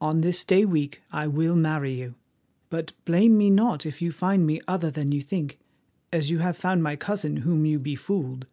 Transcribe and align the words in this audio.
On 0.00 0.22
this 0.22 0.42
day 0.42 0.64
week 0.64 1.02
I 1.12 1.26
will 1.26 1.54
marry 1.54 1.92
you, 1.92 2.14
but 2.70 2.92
blame 3.04 3.36
me 3.36 3.50
not 3.50 3.84
if 3.84 4.00
you 4.00 4.10
find 4.10 4.46
me 4.46 4.58
other 4.66 4.90
than 4.90 5.12
you 5.12 5.20
think, 5.20 5.58
as 6.10 6.30
you 6.30 6.38
have 6.38 6.56
found 6.56 6.82
my 6.82 6.96
cousin 6.96 7.36
whom 7.36 7.66
you 7.66 7.78
befooled. 7.78 8.46